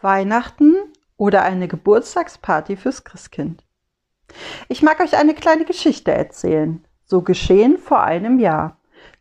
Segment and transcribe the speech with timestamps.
[0.00, 0.76] Weihnachten
[1.16, 3.64] oder eine Geburtstagsparty fürs Christkind.
[4.68, 6.86] Ich mag euch eine kleine Geschichte erzählen.
[7.04, 8.78] So geschehen vor einem Jahr.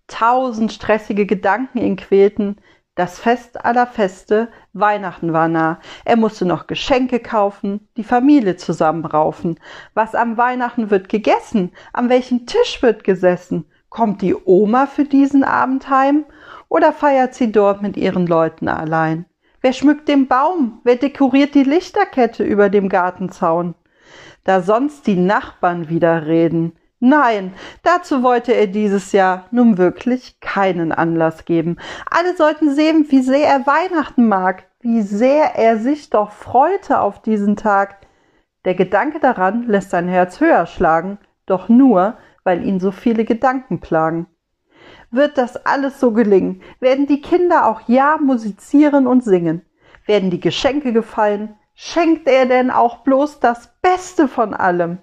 [0.07, 2.57] Tausend stressige Gedanken ihn quälten.
[2.93, 5.79] Das Fest aller Feste, Weihnachten war nah.
[6.05, 9.59] Er musste noch Geschenke kaufen, die Familie zusammenraufen.
[9.95, 11.71] Was am Weihnachten wird gegessen?
[11.93, 13.65] An welchem Tisch wird gesessen?
[13.89, 16.25] Kommt die Oma für diesen Abend heim?
[16.69, 19.25] Oder feiert sie dort mit ihren Leuten allein?
[19.61, 20.79] Wer schmückt den Baum?
[20.83, 23.75] Wer dekoriert die Lichterkette über dem Gartenzaun?
[24.43, 26.73] Da sonst die Nachbarn wieder reden.
[26.99, 27.53] Nein,
[27.83, 31.77] dazu wollte er dieses Jahr nun wirklich keinen Anlass geben.
[32.09, 37.21] Alle sollten sehen, wie sehr er Weihnachten mag, wie sehr er sich doch freute auf
[37.21, 37.97] diesen Tag.
[38.65, 43.79] Der Gedanke daran lässt sein Herz höher schlagen, doch nur, weil ihn so viele Gedanken
[43.79, 44.27] plagen.
[45.11, 46.61] Wird das alles so gelingen?
[46.79, 49.65] Werden die Kinder auch ja musizieren und singen?
[50.05, 51.55] Werden die Geschenke gefallen?
[51.75, 54.99] Schenkt er denn auch bloß das Beste von allem?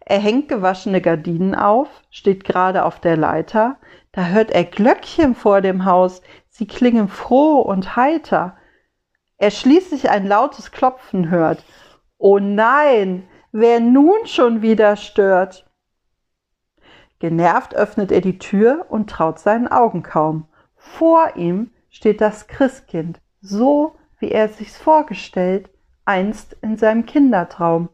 [0.00, 3.76] Er hängt gewaschene Gardinen auf, steht gerade auf der Leiter,
[4.10, 8.56] da hört er Glöckchen vor dem Haus, sie klingen froh und heiter.
[9.38, 11.64] Er schließlich ein lautes Klopfen hört.
[12.18, 15.70] Oh nein, wer nun schon wieder stört?
[17.22, 20.48] Genervt öffnet er die Tür und traut seinen Augen kaum.
[20.74, 25.70] Vor ihm steht das Christkind, so wie er sich's vorgestellt,
[26.04, 27.90] einst in seinem Kindertraum.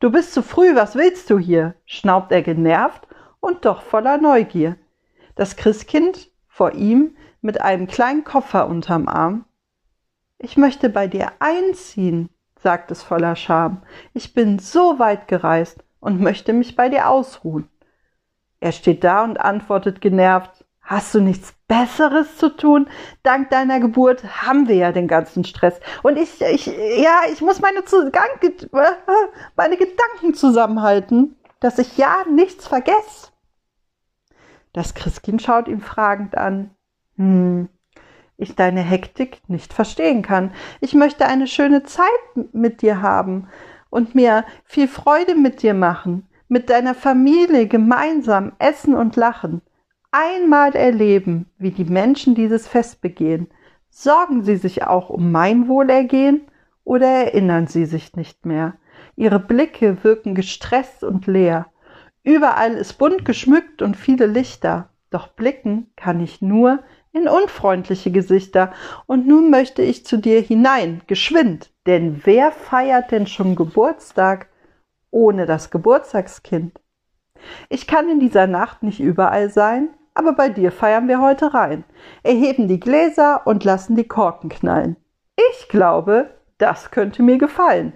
[0.00, 1.76] Du bist zu früh, was willst du hier?
[1.84, 3.06] schnaubt er genervt
[3.38, 4.74] und doch voller Neugier.
[5.36, 9.44] Das Christkind vor ihm mit einem kleinen Koffer unterm Arm.
[10.38, 13.82] Ich möchte bei dir einziehen, sagt es voller Scham.
[14.12, 17.68] Ich bin so weit gereist und möchte mich bei dir ausruhen.
[18.60, 22.88] Er steht da und antwortet genervt, Hast du nichts Besseres zu tun?
[23.24, 25.80] Dank deiner Geburt haben wir ja den ganzen Stress.
[26.04, 27.82] Und ich, ich, ja, ich muss meine,
[29.56, 33.32] meine Gedanken zusammenhalten, dass ich ja nichts vergesse.
[34.72, 36.70] Das Christkind schaut ihn fragend an.
[37.16, 37.68] Hm,
[38.36, 40.52] ich deine Hektik nicht verstehen kann.
[40.80, 42.06] Ich möchte eine schöne Zeit
[42.52, 43.48] mit dir haben
[43.90, 49.62] und mir viel Freude mit dir machen mit deiner Familie gemeinsam essen und lachen,
[50.10, 53.48] einmal erleben, wie die Menschen dieses Fest begehen,
[53.90, 56.42] sorgen sie sich auch um mein Wohlergehen
[56.84, 58.74] oder erinnern sie sich nicht mehr?
[59.16, 61.66] Ihre Blicke wirken gestresst und leer.
[62.22, 66.80] Überall ist bunt geschmückt und viele Lichter, doch blicken kann ich nur
[67.12, 68.72] in unfreundliche Gesichter,
[69.06, 74.48] und nun möchte ich zu dir hinein, geschwind, denn wer feiert denn schon Geburtstag
[75.10, 76.80] ohne das Geburtstagskind.
[77.68, 81.84] Ich kann in dieser Nacht nicht überall sein, aber bei dir feiern wir heute rein,
[82.22, 84.96] erheben die Gläser und lassen die Korken knallen.
[85.50, 87.92] Ich glaube, das könnte mir gefallen.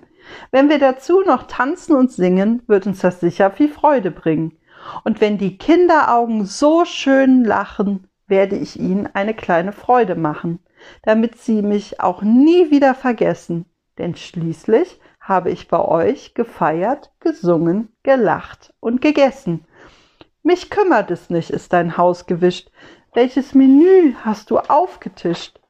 [0.50, 4.58] Wenn wir dazu noch tanzen und singen, wird uns das sicher viel Freude bringen.
[5.04, 10.60] Und wenn die Kinderaugen so schön lachen, werde ich ihnen eine kleine Freude machen,
[11.02, 13.66] damit sie mich auch nie wieder vergessen.
[13.98, 19.66] Denn schließlich habe ich bei euch gefeiert, gesungen, gelacht und gegessen.
[20.42, 22.70] Mich kümmert es nicht, ist dein Haus gewischt.
[23.12, 25.60] Welches Menü hast du aufgetischt?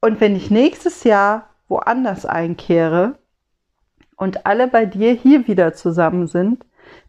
[0.00, 3.18] Und wenn ich nächstes Jahr woanders einkehre
[4.16, 6.64] und alle bei dir hier wieder zusammen sind,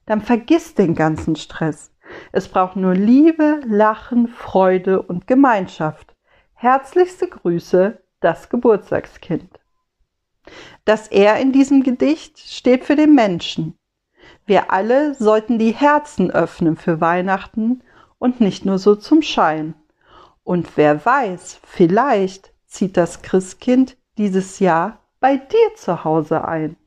[0.05, 1.91] dann vergiss den ganzen Stress.
[2.31, 6.15] Es braucht nur Liebe, Lachen, Freude und Gemeinschaft.
[6.53, 9.59] Herzlichste Grüße, das Geburtstagskind.
[10.85, 13.77] Das Er in diesem Gedicht steht für den Menschen.
[14.45, 17.81] Wir alle sollten die Herzen öffnen für Weihnachten
[18.19, 19.73] und nicht nur so zum Schein.
[20.43, 26.77] Und wer weiß, vielleicht zieht das Christkind dieses Jahr bei dir zu Hause ein.